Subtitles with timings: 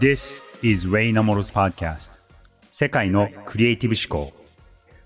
[0.00, 2.12] This is Ray Namoro's podcast.
[2.70, 4.32] 世界のクリエイティブ思考。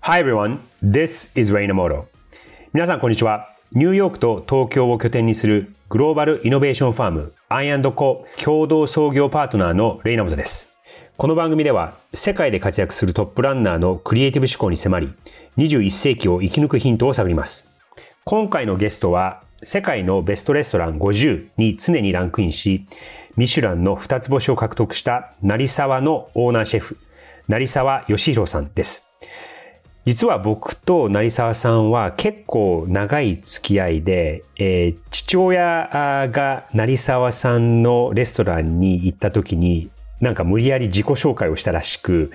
[0.01, 2.05] Hi everyone, this is Ray Namoro
[2.73, 3.53] 皆さんこんにちは。
[3.73, 10.73] ニューヨークと東京を拠点にするグローバルイノベーションファーム I&Co 共同創業パートナーのレイナモトです。
[11.17, 15.13] この番組では世界で活躍するトップランナーのクリエイティブ思考に迫り
[15.57, 17.69] 21世紀を生き抜くヒントを探ります。
[18.23, 22.85] 今回のゲストは世界のベストレストラン50に常にランクインし
[23.37, 26.97] ミシュランの二つ星を獲得した成沢のオーナーシェフ、
[27.47, 29.11] 成沢義弘さんです。
[30.05, 42.31] 実は僕と成沢さんは結構長い付き合いで、えー、父親が成沢さんのレストランに行った時になんか無理やり自己紹介をしたらしく、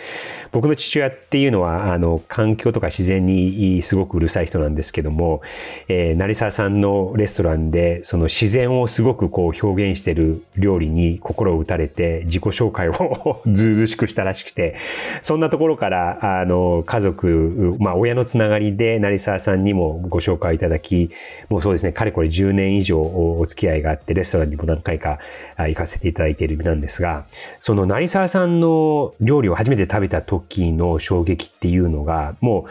[0.53, 5.41] 僕の父親っていうのは、あの、環境とか自然にすごくうるさい人なんですけども、
[5.89, 14.77] えー、成沢さんのレストランで、その自然をすごくこう表現してる料理に心を打たれて、自己紹介を ずうずしくしたらしくて、
[15.23, 21.11] そんなところから、あの、家族、まあ、親のつながりで成沢さんにもご紹介いただき、
[21.49, 25.19] もうそうですね、かれこれ10年以上お付き合いがあって、レストランにも何回か
[25.57, 27.25] 行かせていただいている身なんですが、
[27.61, 32.67] その成沢さんの料理を初めて食べた時の衝撃っていうのが、も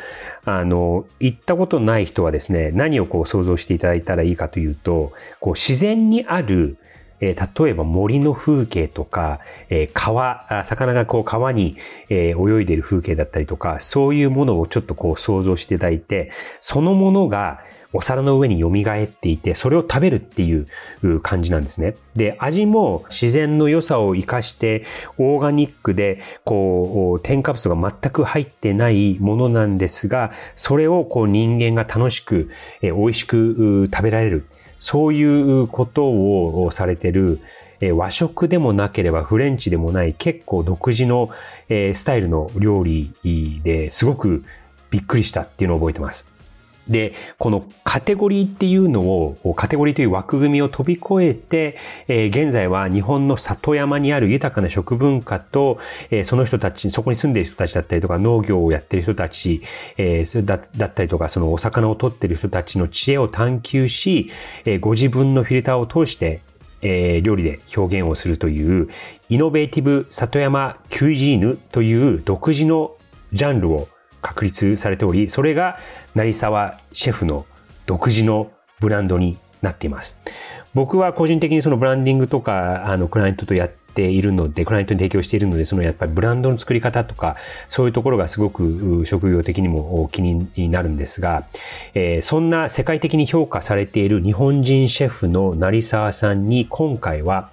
[0.45, 6.77] う、あの、行ったことない人はですね、何をこう想像していただいたらいいかというと、こう自然にある
[7.21, 11.77] えー、例えば森の風景とか、えー、川、魚がこう川に、
[12.09, 17.61] えー、泳いでる風景だったりとか、そういうものをちょっとこう想像していただいて、そのものが
[17.93, 20.65] お皿の上に蘇っていて、それを食べるっていう
[21.21, 21.95] 感じなんですね。
[22.15, 24.85] で、味も自然の良さを活かして、
[25.17, 32.49] オーガニックで、こう、添加物が全く入ってないものなんですが、それをこう人間が楽しく、
[32.81, 34.45] え、美味しく食べられる。
[34.79, 37.39] そういうことをされてる、
[37.93, 41.31] 和食でもなければフレンチでもない結構独自の
[41.67, 43.11] スタイルの料理
[43.63, 44.43] ですごく
[44.91, 46.30] びっくりしたっていうのを覚えてます。
[46.87, 51.77] で、このカテゴリーっていうのを、カテゴリーという枠組みを飛び越えて、
[52.07, 59.61] えー、現在は日本の里山にある豊かな食文化と、えー、その人たち、そこに住んでいる人たちだったりとか、農業をやっている人たち、
[59.97, 64.31] えー、だだったりとか、そのお魚を取っている人たちの知恵を探求し、
[64.65, 66.41] えー、ご自分のフィルターを通して、
[66.81, 68.89] えー、料理で表現をするという、
[69.29, 72.95] イノベーティブ里山キュイジーヌという独自の
[73.31, 73.87] ジャンルを
[74.21, 75.77] 確立されており、それが
[76.15, 77.45] 成沢シェフの
[77.85, 80.17] 独自のブランドになっています。
[80.73, 87.35] 僕は個人的にそのブランディングとか、あの、クライアントとやっているので、クライアントに提供しているので、そのやっぱりブランドの作り方とか、
[87.67, 91.45] そういうところがすごく職業的にも気になるんですが、
[91.93, 97.49] えー、そんな世界的に評価されている日本人シェフの成沢さんに今回は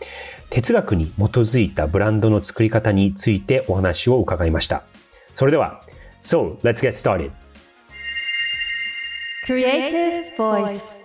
[0.51, 4.85] 哲学に基づいたブランドの作り方についてお話を伺いました。
[5.35, 5.83] それでは
[6.21, 7.33] So, let's get started.
[9.45, 10.98] Creative Voice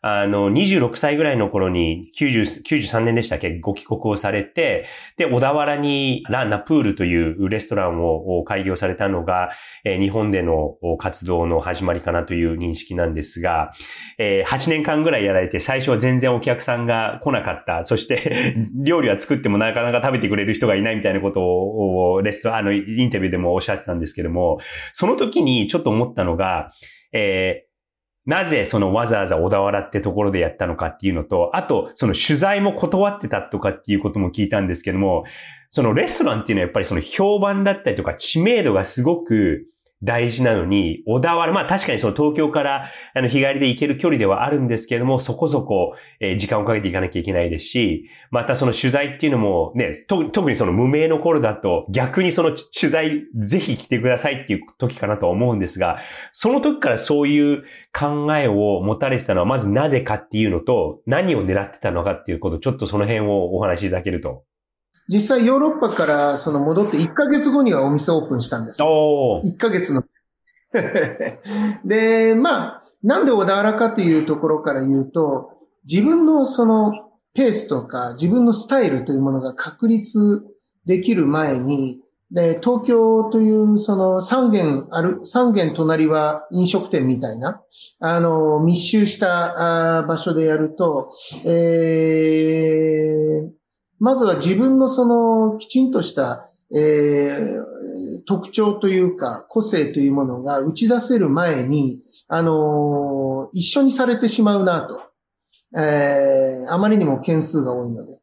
[0.00, 3.58] あの、26歳ぐらいの頃に90、93年でしたっけ？
[3.58, 4.86] ご帰国をされて、
[5.16, 9.50] で、小田原にラン・ナプールというレストランを開業されたのが、
[9.84, 13.72] えー、日本での活動の始まりかなという認識なんですが、
[14.18, 17.84] えー、8年間ぐらいやられて、最初は全然お客さんが来なかった。
[17.84, 18.54] そして
[18.84, 24.60] 料理は作ってもなかなか食べてくれる人がいないみたいなことを、レストラン、あの、インタビューでもおっしゃってたんですけども、
[24.92, 26.72] その時にちょっと思ったのが、
[27.12, 27.67] えー
[28.28, 35.24] なぜそのわざわざ小田原ってところでやったのかっていうのと、あと、その取材も断ってたとかっていうことも聞いたんですけども、
[35.70, 39.66] そのレストランっていうのはやっぱりその評判だったりとか知名度がすごく
[40.02, 55.98] 大事なのに、小田原、まあ確かにその東京からあの日帰りで行ける距離ではあるんですけれども、そこそこ、え時間をかけていかなきゃいけないですし、またその取材っていうのもね、特にその無名の頃だと逆にその取材ぜひ来てくださいっていう時かなと思うんですが、
[56.32, 64.44] その時からそういう考えを持たれてたのはまずなぜかっていうのと、何を狙ってたのかっていうこと、ちょっとその辺をお話しいただけると。
[65.08, 69.40] 実際ヨーロッパからその戻って1ヶ月後にはお店オープンしたんですよ。
[69.44, 70.04] 1ヶ月の。
[71.84, 75.50] で、まあ、なんで小田原かというところから言うと、
[75.90, 76.92] 自分のその
[77.34, 80.42] ペースとか自分のスタイルというものが確立
[80.84, 82.00] できる前に、
[82.30, 87.62] で、東京というその三軒ある、三軒隣は飲食店みたいな、
[88.00, 91.10] あの、密集した場所でやると、
[91.44, 93.57] えー、
[94.00, 105.02] まずは自分のそのきちんとした、えー、特徴というか個性というものが打ち出せる前に、あのー、一緒にされてしまうなと。
[105.76, 108.20] えー、あまりにも件数が多いので。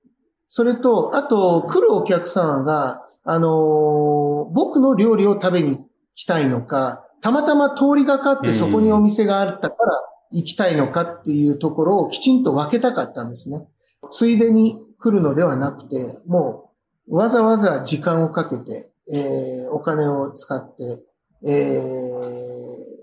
[0.48, 4.16] それと、あと、来るお客さんが、あのー
[4.52, 5.80] 僕の料理を食べに
[6.14, 10.02] 来たいのか、たまたま通りがかってそこにお店があったから
[10.32, 13.68] 行きたいのかっていうところをきちんと分けたかったんですね。
[14.10, 15.98] ついでに来るのではなくて、
[16.28, 16.72] も
[17.08, 21.04] うわざわざ時間をかけて、えーお金を使って、
[21.48, 22.96] えー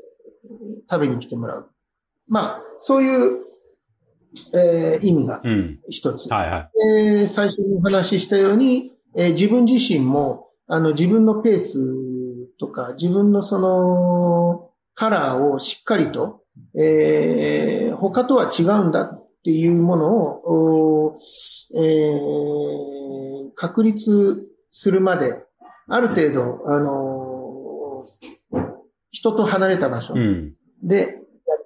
[0.90, 1.70] 食べに来てもらう。
[2.28, 3.40] まあ、そういう、
[4.54, 5.78] えー意味がうん。
[5.88, 6.31] 一つ。
[6.32, 6.70] はいはい。
[7.20, 11.78] えー最初にお話ししたように、えー自分自身も、あの、自分のペース
[12.58, 16.43] とか、自分のその、カラーをしっかりと、
[16.78, 21.14] えー他とは違うんだっていうものを、
[21.74, 25.44] えー確立するまで、
[25.88, 28.72] ある程度、あのー
[29.10, 30.54] 人と離れた場所うん。
[30.82, 31.16] でやり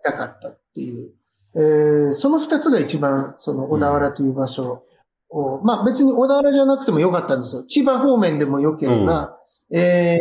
[0.02, 1.12] たかったっていう、
[1.55, 4.84] えーその二つが一番、その小田原という場所
[5.29, 7.64] を、まあ別に小田原じゃなくてもよかったんですよ。
[7.64, 9.37] 千葉方面でもよければ、
[9.70, 10.19] え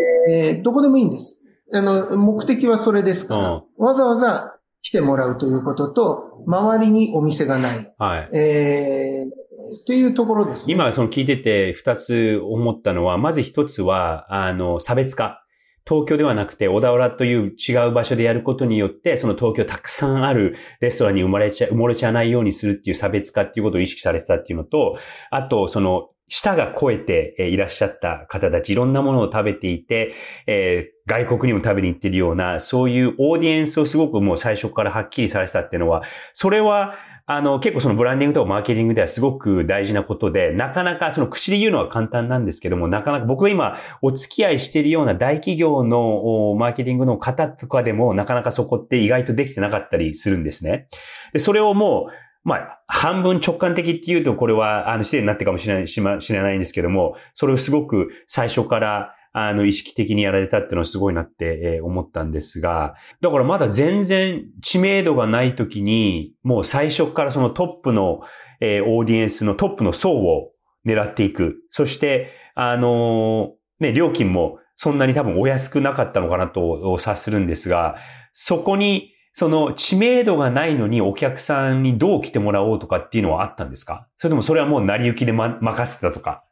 [0.60, 1.40] ーどこでもいいんです。
[1.74, 4.52] あの、目的はそれですから、うんわざわざ
[4.86, 8.38] 来てもらうということと、周りにお店がない、はい。
[8.38, 9.46] えー
[9.82, 10.74] っていうところですね。
[10.74, 15.42] 今、その聞いてて二つ思ったのは、まず一つは、あの、差別化。
[15.88, 24.98] 東京ではなくて、小田原という違う場所でやることによって、その東京たくさんあるレストランに生まれちゃ、埋もれちゃわないようにするっていう差別化っていうことを意識されてたっていうのと、
[25.32, 30.14] あと、その、舌が超えていらっしゃった方たち、いろんなものを食べていて、
[30.48, 36.02] えー外国にも食べに行ってるような、そういうオーディエンスをすごくもう最初からはっきりされてたっていうのは、
[36.34, 36.96] それは、
[37.28, 50.88] あの、結構そのブランディングとかマーケティングではすごく大事なことで、なかなかその口で言うのは簡単なんですけども、なかなか僕が今お付き合いしているような大企業のおマーケティングの方とかでも、なかなかそこって意外とできてなかったりするんですね。
[51.34, 68.22] で、それをもう、まあ、半分直感的っていうと、これは、あの、失礼になってかもしれない、しま、知らないんですけども、それをすごく最初から、あの、意識的にやられたっていうのはすごいなって、えー思ったんですが、だからまだ全然知名度がない時に、もう最初からそのトップの、
[68.62, 70.52] えーオーディエンスのトップの層を
[70.86, 71.58] 狙っていく。
[71.72, 77.96] そして、あのーね、料金もそんなに多分お安くなかったのかなと察するんですが、
[78.34, 84.08] そこに、その知名度がないのにお客さんにどう来てもらおうとかっていうのはあったんですか？
[84.18, 86.46] それともそれはもう成り行きで、ま、任せたとか？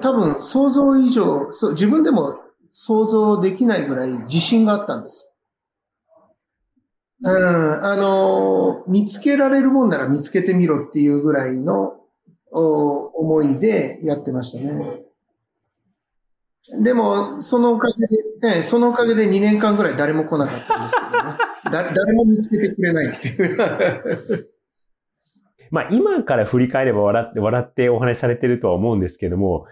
[0.00, 2.40] 多分想像以上、そう、自分でも
[2.70, 5.30] 想像できないぐらい自信があったんです。
[7.22, 12.00] うん、あの、見つけられるもんなら見つけてみろっていうぐらいの
[12.50, 15.03] 思いでやってましたね。
[16.82, 18.06] でも、そのおかげ
[18.48, 21.36] で、ええそのおかげで2年間ぐらい誰も来なかったんですけどね。
[21.70, 23.58] だ誰も見つけてくれないっていう。
[25.70, 29.66] まあ今から振り返れば笑って、笑ってお話しされてるとは思うんですけども、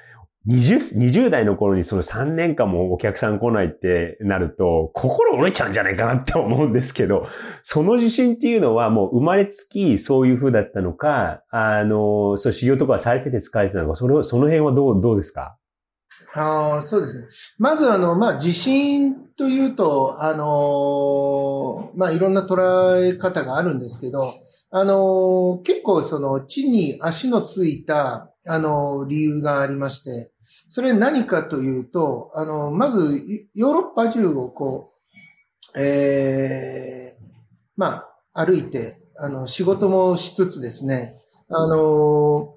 [0.48, 7.26] 20、20代の頃にその3年間もお客さん来ないってなると、心折れちゃうんじゃないかなって思うんですけど、
[7.62, 15.56] その自信っていうのはもう生まれつきそういう風だったのか、あの、そう修行とかされてて疲れてたのか、それ、その辺はどう、どうですか？
[16.34, 17.26] あ、そうですね。
[17.58, 24.34] まず、あの、まあ、地震というと、あのーまあ、いろんな捉え方があるんですけど、
[24.70, 30.32] あのー結構その地に足のついた、あのー理由がありまして、
[30.68, 33.22] それ何かというと、あのまず、
[33.54, 34.92] ヨーロッパ中をこ
[35.74, 37.24] う、えー
[37.76, 42.54] まあ、歩いて、あの、仕事もしつつですね、あの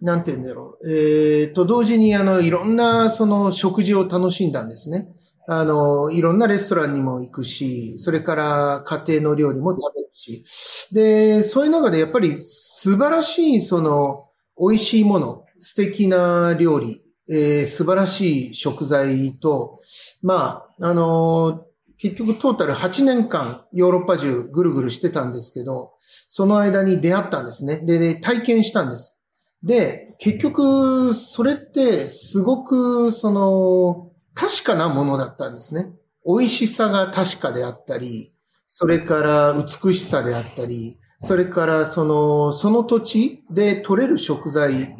[0.00, 0.90] なんて言うんだろう。
[0.90, 5.08] えーと、同時に、あの、いろんな、その、食事を楽しんだんですね。
[5.46, 10.44] あの、いろんなレストランにも行くし、それから家庭の料理も食べるし。
[10.92, 14.28] で、そういう中でやっぱり素晴らしい、その、
[14.58, 19.78] 美味しいもの、素敵な料理、えー素晴らしい食材と、
[20.22, 21.64] まあ、あの
[21.96, 25.92] 結局トータル8年間ヨーロッパ中ぐるぐるしてたんですけど、
[26.28, 27.82] その間に出会ったんですね。
[27.84, 29.19] で、で体験したんです。
[29.62, 35.90] で、結局、それってすごく、その、確かなものだったんですね。
[36.26, 38.32] 美味しさが確かであったり、
[38.66, 44.96] それから美しさであったり、それからその、その土地で取れる食材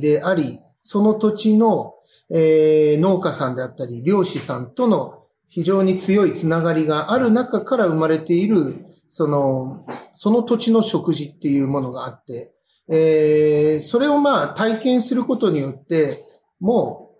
[0.00, 1.94] であり、その土地の、
[2.30, 12.53] えー農家さんであったり、漁師さんとの非常に強いつながりがある中から生まれている、その、その土地の食事っていうものがあって、
[12.88, 16.24] えーそれをまあ体験することによって、
[16.60, 17.14] もう、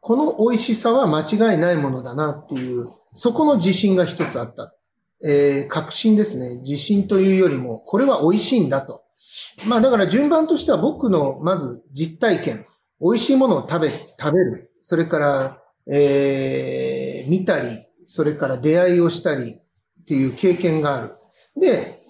[0.00, 4.74] この美味しさは間違いないものだなっていう、そこの自信が一つあった。
[5.24, 6.58] えー確信ですね。
[6.60, 9.02] 自信というよりも、これは美味しいんだと。
[9.66, 12.66] まあだから順番としては僕のまず実体験、
[13.00, 14.70] 美味しいものを食べ、食べる。
[14.80, 21.14] それから、えー、見たり、それから出会いをしたりっていう経験がある。
[21.60, 22.02] で、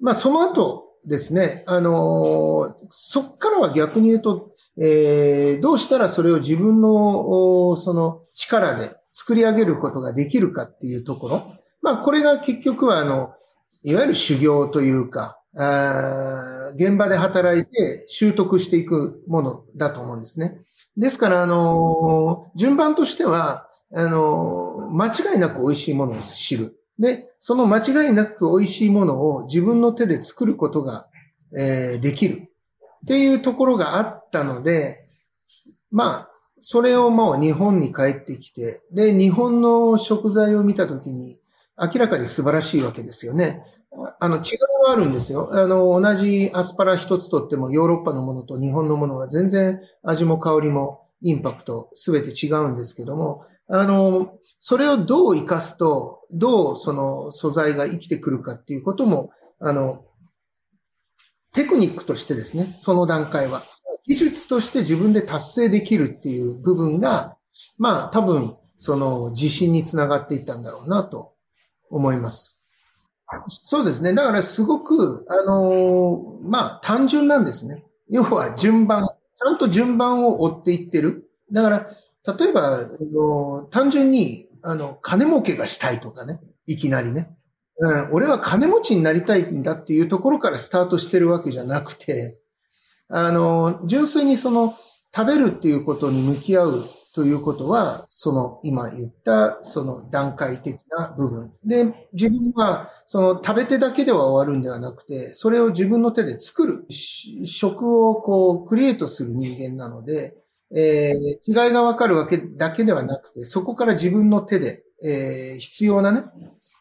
[0.00, 11.54] まあその後ですね、あの、そっからは逆に言うと、えー、どうしたらそれを自分の、その力で作り上げることができるかっていうところ。
[11.82, 13.34] まあこれが結局はあの、
[13.82, 20.58] いわゆる修行というか、あ現場で働いて習得していくものだと思うんですね。
[20.96, 26.76] ですから、あの、順番としては、あの、間違いなく美味しいものを知る。
[26.98, 31.08] で、その間違いなく美味しいものを自分の手で作ることが、
[31.56, 32.50] えー、できる。
[33.04, 35.04] っていうところがあったので、
[35.90, 41.38] まあ、それをもう日本に帰ってきて、で、日本の食材を見たときに、
[41.78, 43.62] 明らかに素晴らしいわけですよね。
[44.20, 44.42] あの、違い
[44.86, 45.50] はあるんですよ。
[45.52, 59.30] あの、同じアスパラ一つとってもヨーロッパのものと日本のものは全然味も香りもインパクトすべて違うんですけども、あの、それをどう活かすと、どうその素材が生きてくるかっていうことも、
[59.60, 60.04] あの、
[61.52, 63.62] テクニックとしてですね、その段階は。
[64.06, 67.36] 技術として自分で達成できるっていう部分が、
[67.78, 71.34] まあ多分、その自信につながっていったんだろうなと
[71.90, 72.64] 思います。
[73.48, 74.12] そうですね。
[74.12, 77.84] だからすごく、あのー、まあ、単純なんですね。
[78.10, 81.30] 要は順番、ちゃんと順番を追っていってる。
[81.52, 81.86] だから、
[82.26, 86.40] 例えば、あの単純に、あの、金儲けがしたいとかね。
[86.66, 87.28] いきなりね。
[87.78, 92.38] うん、俺は金持ちになりたいんだっていうところからスタートしてるわけじゃなくて、
[93.08, 94.74] あの、純粋にその、
[95.14, 101.52] 食べるっていうことに向き合うということは、その今言ったその段階的な部分。
[101.64, 110.34] で、自分はその食べてだけでは終わるんではなくて、それを自分の手で作る、食をこうクリエイトする人間なので、
[110.70, 116.22] えー、違いがわかるわけだけではなくて、そこから自分の手で、えー、必要なね、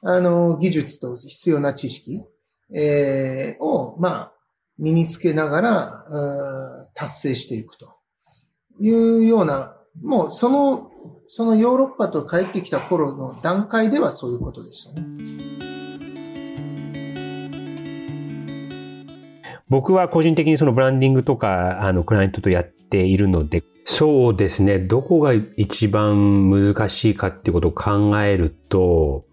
[0.02, 2.24] あの、技術と必要な知識、
[2.74, 4.34] えー、を、まあ、
[4.78, 7.96] 身につけながら、達成していくと
[8.80, 10.92] いうようなもうその、
[11.28, 15.04] そのヨーロッパと帰ってきた頃の段階ではそういうことでしたね。
[19.70, 29.26] 僕は個人的にそのブランディングとか、あの、クライアントとやっているので、そうですね、どこが一番難しいかってことを考えると、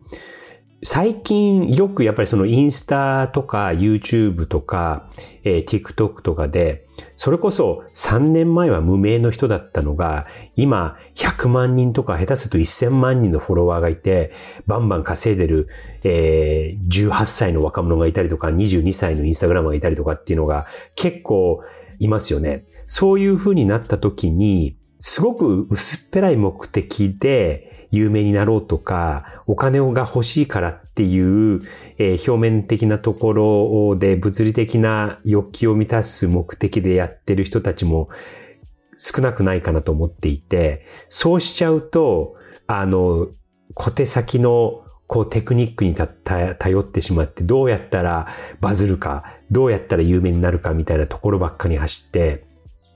[0.83, 5.11] 最近よくやっぱりそのインスタとか YouTube とか、
[5.45, 6.87] えー、TikTok とかで、
[7.17, 10.26] それこそ3年前は無名の人だったのが、
[10.57, 14.33] 今100万人とか下手すると1000万人のフォロワーがいて、
[14.67, 15.69] バンバン稼いでる、
[16.02, 21.62] えー、18歳の若者がいたりとか、22歳のインスタグラマーがいたりとかっていうのが結構
[21.99, 22.64] いますよね。
[22.92, 31.62] そういう風になった時に、すごく薄っぺらい目的で、有名になろうとか、お金が欲しいからっていう、
[31.99, 33.32] えー、表面的なとこ
[33.92, 38.09] ろで物理的な欲求を満たす目的でやってる人たちも
[38.97, 42.35] 少なくないかなと思っていて、そうしちゃうと、
[42.66, 43.28] あの、
[43.75, 48.26] 小手先のこうテクニックに頼ってしまって、どうやったら
[48.61, 52.50] バズるか、どうやったら有名になるかみたいなところばっかり走って、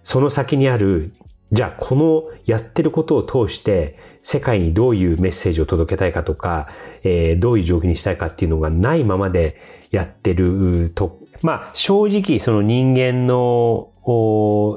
[0.05, 1.15] その先にある
[1.51, 6.69] じゃあこのやってることを通して世界にどういうメッセージを届けたいかとか、
[7.03, 13.91] えー、どういう状況にしたいかっていうのがないままでやってると、まあ正直その人間の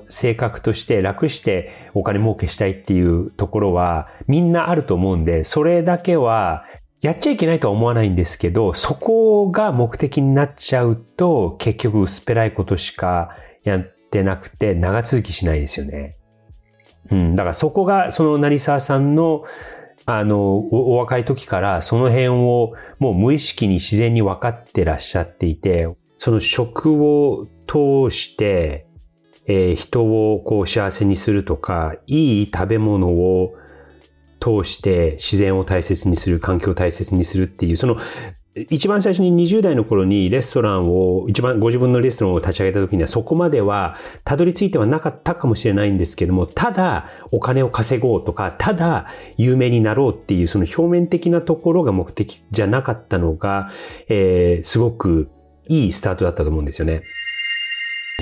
[0.07, 6.65] 性格として楽してお金儲けしたいっていうところはみんなあると思うんで、それだけは
[7.01, 16.17] やっちゃいけないとは思わないんですけど、そこが目的になっちゃうと結局薄っぺらいことしかやってなくて長続きしないですよね。
[17.11, 19.43] うん、だからそこが、その成沢さんの、
[20.05, 25.87] あのお、お若い時からその辺をもう無意識に自然に分かってらっしゃっていて、
[26.17, 28.87] その食を通して、
[29.45, 33.53] えー、人をこう幸せにするとか、いい食べ物を
[34.39, 37.97] 通して自然を大切にする、環境を大切にするっていう、その
[38.69, 53.69] 一番最初に20代の頃にレストランを、一番ご自分のレストランを立ち上げた時にはそこまではたどり着いてはなかったかもしれないんですけども、ただお金を稼ごうとか、ただ有名になろうっていうその表面的なところが目的じゃなかったのが、
[54.07, 55.29] えー、すごく
[55.67, 57.01] いいスタートだったと思うんですよね。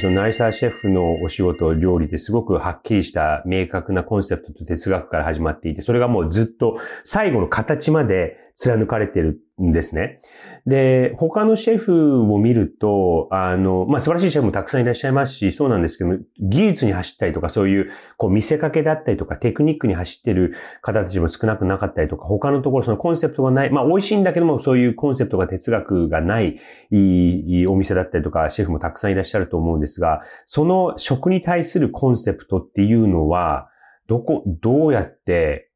[0.02, 10.22] そのナイサーシェフのお仕事、料理ってすごくはっきりした明確なコンセプトと哲学から始まっていて、それがもうずっと最後の形まで貫かれてるんですね。
[10.66, 26.58] で、他のシェフを見ると、あの、まあ、素晴らしいシェフもたくさんいらっしゃいますし、そうなんですけど、技術に走ったりとか、そういう、こう、見せかけだったりとか、テクニックに走ってる方たちも少なくなかったりとか、他のところ、そのコンセプトがない、まあ、美味しいんだけども、そういうコンセプトが哲学がない
[26.92, 33.70] いいお店だったりとか、シェフもたくさんいらっしゃると思うんですが、その食に対するコンセプトっていうのは、
[34.08, 35.72] どこ、どうやって、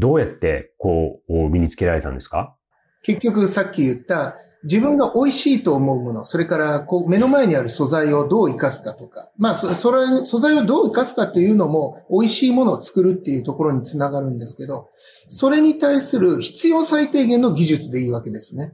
[0.00, 2.56] どうやって、こう、身につけられたんですか？
[3.02, 14.88] 結局さっき言った自分が美味しいと思うもの、それからこう目の前にある素材をどう活かすかとか、まあそそれ、素材をどう活かすかというのも美味しいものを作るっていうところにつながるんですけど、
[15.28, 18.72] それに対する必要最低限の技術でいいわけですね。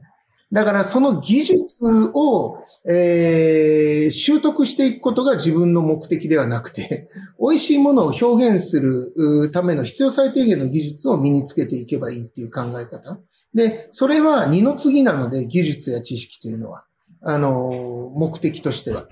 [0.51, 13.19] だからその技術を、えー、習得していくことが自分の目的ではなくて、 美味しいものを表現するための必要最低限の技術を身につけていけばいいっていう考え方。
[13.53, 16.85] で、それは二の次なので、技術や知識というのは、
[17.21, 19.07] あの、目的としては。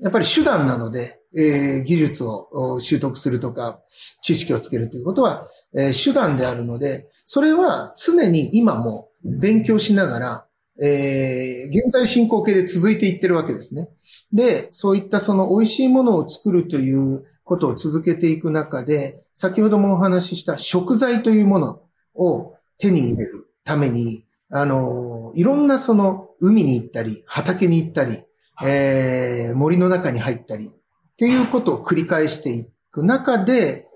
[0.00, 3.80] やっぱり手段なので、えー、技術を習得するとか、
[4.20, 5.46] 知識をつけるということは、
[5.76, 10.46] えー、手段であるので、それは常に今も勉強しながら、
[10.80, 13.88] えー、現在進行形で続いていってるわけですね。
[14.32, 21.82] で、そういったその美味しいものを作るということを続けていく中で、先ほどもお話しした食材というもの
[22.14, 28.22] を手に入れるために、あの、いろんなその海に行ったり、畑に行ったり、
[28.64, 30.70] えー、森の中に入ったり、っ
[31.16, 33.86] ていうことを繰り返していく中で、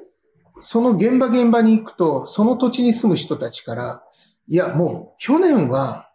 [0.61, 4.03] その現場現場に行くと、その土地に住む人たちから、
[4.49, 6.11] いや、もう去年は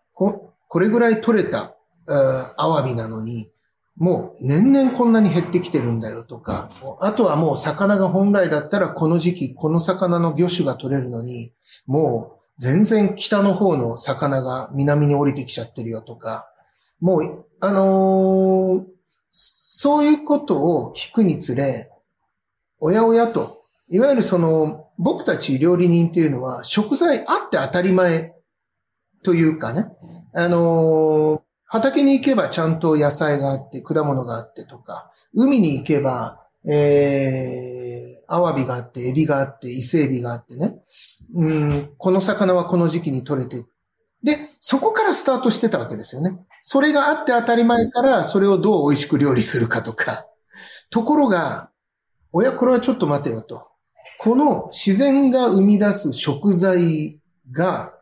[0.71, 1.75] これぐらい取れた、
[2.07, 3.51] アワビなのに、
[3.97, 6.69] もう年々こんなに減ってきてるんだよとか、
[7.01, 11.51] あとはもう魚が本来だったらこの時期この魚の魚種が取れるのに、
[11.87, 16.47] もう全然北の方の魚が南に降りてきちゃってるよとか、
[17.01, 18.85] もう、あのー、
[19.29, 21.91] そういうことを聞くにつれ、
[22.79, 28.33] おやおやと、いわゆるその、僕たち料理人っていうのは食材あって当たり前
[29.21, 29.87] というかね、
[30.33, 40.75] あの、畑に行けばちゃんと野菜があって、果物があってとか、海に行けば、えー、アワビがあって、エビがあって、伊勢エビがあってね、
[41.33, 43.65] うん、この魚はこの時期に取れて、
[44.23, 46.37] で、そこからスタートしてたわけですよね。
[46.61, 50.27] それがあって当たり前から、それをどう美味しく料理するかとか。
[50.89, 51.71] ところが、
[52.31, 53.67] おや、これはちょっと待てよと。
[54.19, 57.19] この自然が生み出す食材
[57.51, 57.93] が、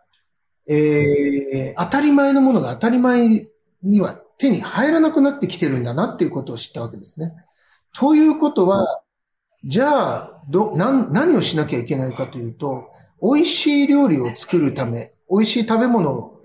[0.70, 3.48] えー、当たり前のものが当たり前
[3.82, 7.34] には手に入らなくなってきてるんだなっていうことを知ったわけですね。
[7.94, 9.02] ということは、
[9.66, 12.90] じゃあ、ど、何、をしなきゃいけないかというと、
[13.22, 16.42] 美味しい料理を作るため、美味しい食べ物を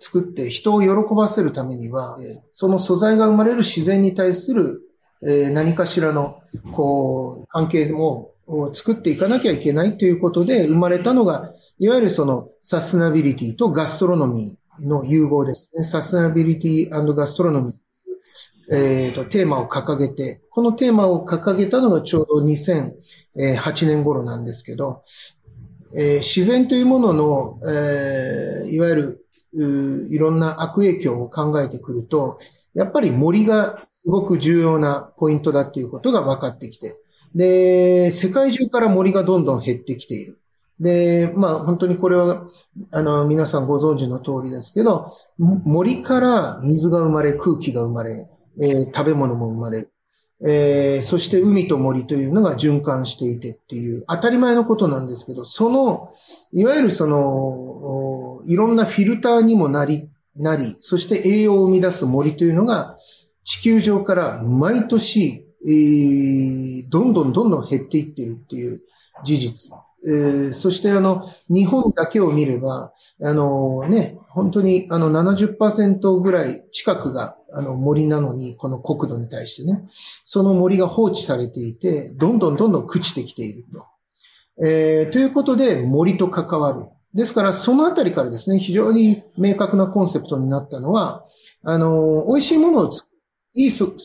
[0.00, 2.18] 作って人を喜ばせるためには、
[2.50, 4.80] その素材が生まれる自然に対する、
[5.22, 6.40] えー、何かしらの、
[6.72, 15.82] こう、関係もを作っていかなきゃいけないということで生まれたのが、いわゆるそのサスナビリティとガストロノミーの融合ですね。
[15.84, 17.86] サスナビリティガストロノミー。
[18.68, 25.04] えーと、テーマを掲げて、このテーマを掲げたのがちょうど2008年頃なんですけど、
[25.96, 29.26] えー、自然というものの、えー、いわゆる
[30.10, 32.38] いろんな悪影響を考えてくると、
[32.74, 36.96] やっぱり森がすごく重要なポイントだっていうことが分かってきて、
[37.34, 40.38] で、世界中から森がどんどん減ってきている。
[40.80, 42.46] で、まあ本当にこれは、
[42.92, 48.28] あの、皆さんご存知の通りですけど、森から水が生まれ、空気が生まれ、
[48.60, 49.92] えー、食べ物も生まれる。
[50.44, 56.12] えー、そして海と森というのが循環していてっていう当たり前のことなんですけど、その、
[56.52, 62.96] いわゆるその、いろんなフィルターにもなり、なり、そして栄養を生み出す森というのが
[63.44, 68.82] 地球上から毎年え、どんどんどんどん減っていってるっていう
[69.24, 69.76] 事実。
[70.06, 79.82] え、そしてあの、日本だけを見れば、あのね、本当にあの70%ぐらい近くがあの森なのに、この国土に対してね、
[80.24, 83.84] その森が放置されていて、どんどんどんどん朽ちてきていると。
[84.64, 86.86] えー、ということで森と関わる。
[87.14, 91.24] ですから、そのあたりからですね、非常に明確なコンセプトになったのは、
[91.62, 93.05] あの、美味しいものを作
[93.56, 93.96] いい素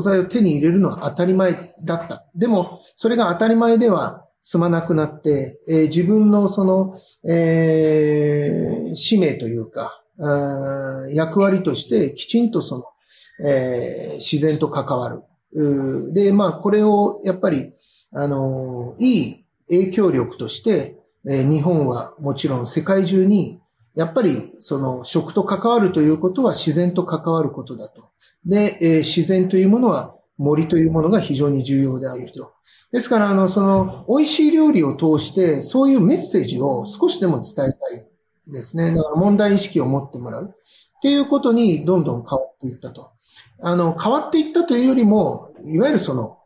[0.00, 2.26] 材を手に入れるのは当たり前だった。
[2.34, 10.02] でも、それが当たり前では済まなくなって、えー、自分のその、えー、使命というか、
[11.12, 12.84] 役割としてきちんとその、
[13.48, 15.22] えー、自然と関わる。
[16.12, 17.72] で、まあ、これをやっぱり、
[18.12, 20.96] あの、いい影響力として、
[21.28, 23.60] えー、日本はもちろん世界中に
[24.00, 28.08] やっぱりその食と関わるということは自然と関わることだと。
[28.46, 32.54] で、えー自然というものは森というものが非常に重要であると。
[32.92, 38.06] ですから、あの、その、美味しい料理を通して、そういうメッセージを少しでも伝えたい
[38.46, 38.94] ですね。
[38.94, 40.46] だから問題意識を持ってもらう。
[40.46, 43.10] っていうことにどんどん変わっていったと。
[43.60, 46.38] あの、変わっていったというよりも、いわゆるその、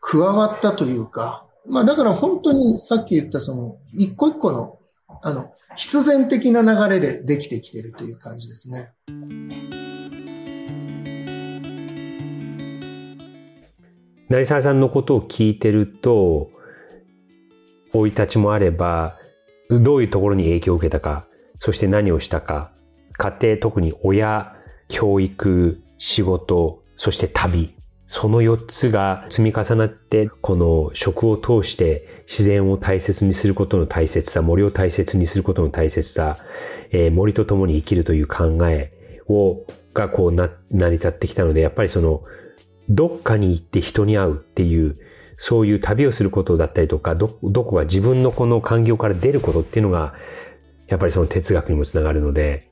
[0.00, 4.80] 加わったというか、まあだから本当にさっき言ったその、一個一個の、
[5.22, 8.92] あの、必然的な流れでできてきてるという感じですね。
[14.28, 16.50] 成沢さんのことを聞いてると、
[17.92, 19.18] 生い立ちもあれば、
[19.68, 21.26] どういうところに影響を受けたか、
[21.58, 22.72] そして何をしたか、
[23.12, 24.56] 家庭、特に親、
[24.88, 27.74] 教育、仕事、そして旅、
[28.14, 36.36] その4つが積み重なって、この食を通して自然を大切にすることの大切さ、森を大切にすることの大切さ、
[36.90, 38.92] えー森と共に生きるという考え
[39.28, 42.22] を、がこうな、成り立ってきたので、やっぱりその、
[42.90, 44.98] どっかに行って人に会うっていう、
[45.38, 50.12] そういう旅をすることだったりとか、ど、どこが自分のこの環境から出ることっていうのが、
[50.86, 52.68] やっぱりその哲学にもつながるので、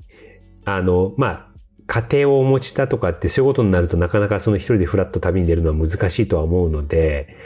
[0.66, 1.49] あの、まあ、
[1.90, 7.36] 家庭をお持ちだとかってそういうことになるとなかなかその一人でフラッと旅に出るのは難しいとは思うので、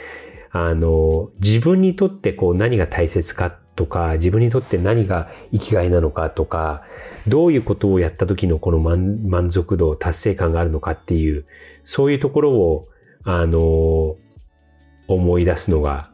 [0.51, 6.83] あの、自分にとってこう何が大切かとか、自分にとって何が生きがいなのかとか、
[7.27, 11.47] どういうことをやった時のこの満満足度、達成感があるのかっていう、
[11.83, 12.87] そういうところを、
[13.23, 14.15] あの、
[15.07, 16.11] 思い出すのが、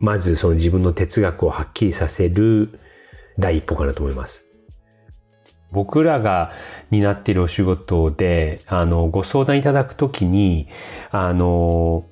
[0.00, 2.80] まずその自分の哲学をはっきりさせる
[3.38, 4.47] 第一歩かなと思います。
[5.72, 6.52] 僕らが
[6.90, 10.68] 担っているお仕事で、あの、ご相談いただくときに、
[11.10, 12.04] あの、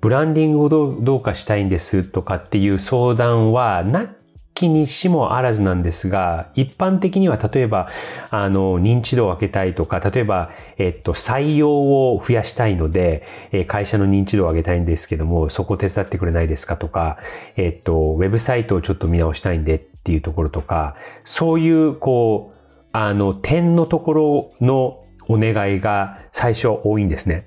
[0.00, 4.14] ブランディングをどうどうかしたいんですとかっていう相談は、な
[4.58, 7.88] きにしもあらずなんですが、一般的には例えば、
[8.30, 17.18] あの、認知度を上げたいとか、例えば、えっと、採用を増やしたいので、え会社の認知度を上げたいんですけども、そこを手伝ってくれないですかとか、
[17.56, 22.57] えっと、ウェブサイトをちょっと見直したいんでっていうところとか、そういう、こう、
[23.00, 27.46] あの、点のところのお願いが最初多いんですね。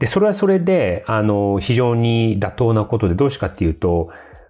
[0.00, 4.08] で、それはそれで、あの、非常に妥当なことで、どうしかっていうと、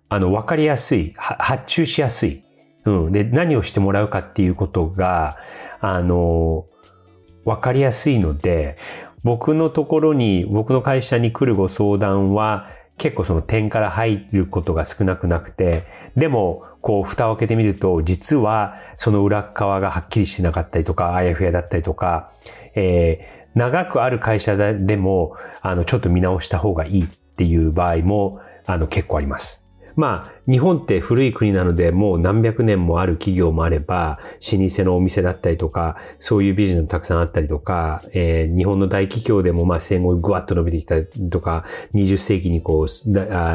[0.09, 2.43] あの、わかりやすい、発注しやすい。
[2.87, 3.13] うん。
[3.13, 5.37] で、何をしてもらうかっていうことが、
[5.79, 6.65] あの、
[7.45, 8.79] わかりやすいので、
[9.23, 15.83] 僕のところに、僕の会社に来るご相談は、結構その点から入ることが少なくなくて、
[16.17, 22.33] でも、こう、蓋を開けてみると、実は、その裏側がはっきりしてなかったりとか、あやふやだったりとか、
[22.75, 29.60] えー長くある会社でも、あの、ちょっと見直した方がいいっていう場合も、あの、結構あります。
[29.97, 34.19] まあ、日本って古い国なので、もう何百年もある企業もあれば、
[34.53, 43.13] 老舗のお店だったりとか、そういうビジネスたくさんあったりとか、えー日本の大企業でもまあ戦後ぐわっと伸びてきたりとか、20世紀にこう、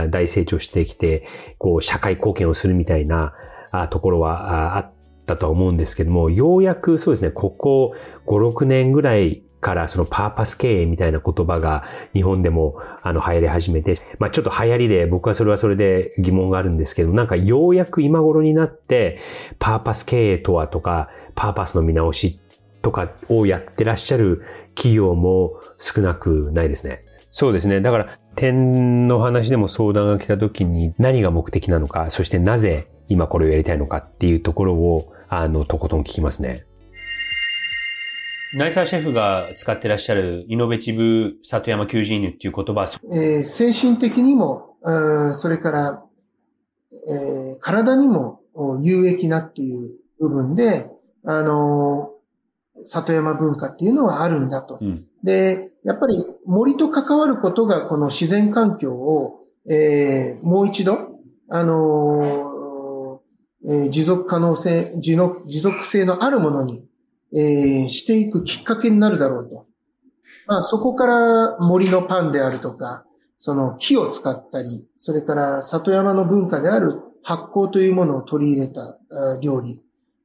[0.09, 1.25] 大成長してきて、
[1.57, 3.33] こう、社会貢献をするみたいな
[3.71, 4.91] あところはああっ
[5.25, 7.93] たとは思うんですけども、ようやくそうですね、ここ
[8.25, 19.17] 5、6年ぐらいからそのパーパス経営みたいな言葉が日本でもあの流行り始めて、まあちょっと流行りで僕はそれはそれで疑問があるんですけど、なんかようやく今頃になって
[19.57, 22.39] パーパス経営とはとか、パーパスの見直し
[22.83, 24.43] とかをやってらっしゃる
[24.75, 27.03] 企業も少なくないですね。
[27.31, 27.81] そうですね。
[27.81, 36.65] だから、点の話でも相談が来た時に何が目的なのか、そしてなぜ今これをやりたいのかっていうところを、あの、とことん聞きますね。
[38.57, 46.03] 成沢シェフが使ってらっしゃるイノベティブ里山求人犬っていう言葉は、えー精神的にも、うんそれから、
[46.93, 49.91] えー体にもお有益なっていう
[50.21, 50.89] 部分で、
[51.25, 54.77] あのー里山文化っていうのはあるんだと。
[54.81, 66.85] うんで、やっぱり森と関わることがこの自然環境を、えーもう一度、あのーえー持続可能性、持続性のあるものに、
[67.35, 69.65] えーしていくきっかけになるだろうと。
[70.47, 73.05] まあ、そこから森のパンであるとか、
[73.37, 78.99] その木を使ったり、それから里山の文化である発酵というものを取り入れた
[79.41, 79.81] 料理、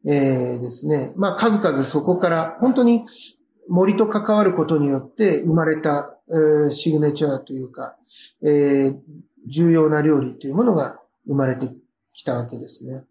[0.06, 1.12] えーですね。
[1.16, 3.04] まあ、数々そこから本当に
[3.68, 7.96] 森と関わることによって生まれた、えーシグネチャーというか、
[8.42, 8.98] えー
[9.48, 11.70] 重要な料理というものが生まれて
[12.12, 13.04] きたわけですね。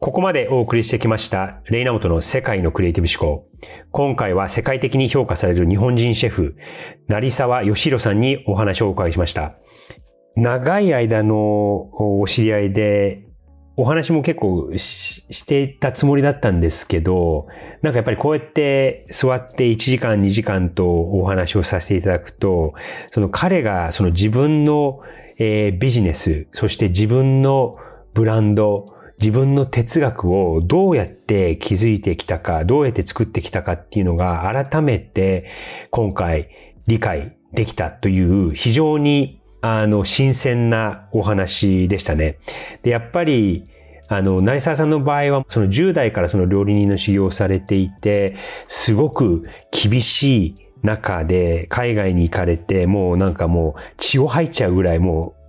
[0.00, 3.46] ここまでお送りしてきました、レイナモトの世界のクリエイティブ思考。
[3.90, 6.56] 今回は世界的に評価される日本人シェフ、
[7.06, 9.56] 成沢義弘さんにお話をお伺いしました。
[10.36, 13.26] 長い間のお知り合いで、
[13.76, 17.48] お話も結構していたつもりだったんですけど、
[17.82, 22.72] なんかやっぱりこうやって座って1時間2時間とお話をさせていただくと、
[23.10, 25.00] その彼がその自分の、
[25.36, 27.76] えービジネス、そして自分の
[28.14, 35.50] ブランド、自分の哲学をどうやって築いてきたか、どうやって作ってきたかっていうのが改めて
[35.90, 36.48] 今回
[36.86, 42.38] 理解できたという非常にあの新鮮なお話でしたね。
[42.82, 43.68] で、やっぱり
[44.08, 48.34] あの、成沢さんの場合は、その10代からその料理人の修行をされていて、
[48.66, 55.39] すごく厳しい中で海外に行かれて、もうなんかもう血を吐いちゃうぐらいもう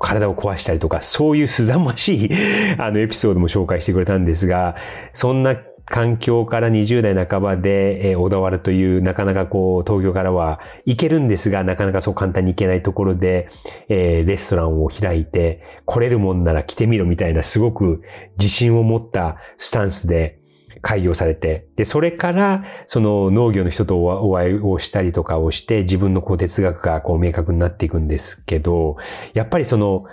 [0.00, 2.30] 体を壊したりとか、そういうすざましい
[2.78, 4.76] あのエピソードも紹介してくれたんですが、
[5.12, 13.48] そんな環境から20代半ばで、えー小田原というなかなかこう東京からは行けるんですが、なかなかそう簡単に行けないところで、
[13.88, 18.02] えーレストランを開いて、来れるもんなら来てみろみたいなすごく
[18.38, 20.37] 自信を持ったスタンスで
[20.82, 28.96] 開業されて、で、それから、その農業の人とお会いをしたりとかをして、自分のこう哲学がこう明確になっていくんですけど、
[29.34, 30.04] やっぱりその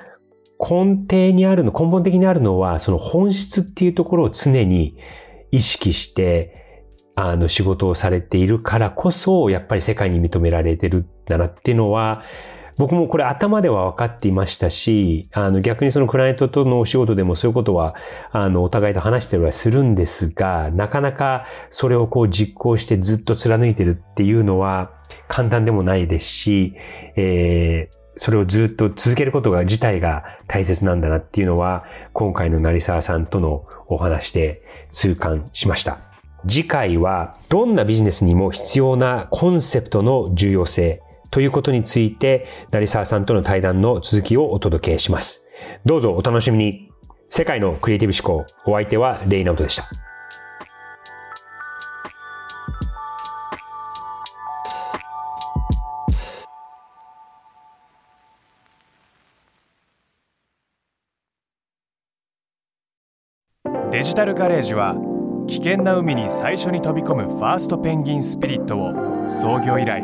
[0.60, 4.98] 根底にあるの、根本的にあるのは、その本質っていうところを常に
[5.52, 6.84] 意識して、
[7.16, 12.24] あの仕事をされているからこそ、やっぱり世界に認められてるんだなっていうのは、
[12.78, 17.96] 僕もこれ頭では分かっていましたし、あの逆にそのクライアントとのお仕事でもそういうことは、
[18.32, 24.92] あのお互いと話してるはするんですが、なかなかそれをこう実行してずっと貫いてるっていうのは
[25.28, 26.76] 簡単でもないですし、
[27.16, 31.84] えーそれをずっと続けることが自体が大切なんだなっていうのは、
[32.14, 34.62] 今回の成沢さんとのお話で
[34.92, 36.00] 痛感しました。
[36.48, 45.48] 次回は、どんなビジネスにも必要なコンセプトの重要性ということについて、成沢さんとの対談の続きをお届けします。
[45.86, 46.90] どうぞお楽しみに。
[47.28, 49.86] 世界のクリエイティブ思考、お相手はレイナウトでした。
[63.92, 64.96] デジタルガレージは
[65.48, 70.04] 危険な海に最初に飛び込むファーストペンギンスピリットを創業以来